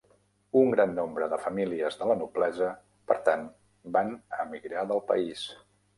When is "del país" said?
4.95-5.45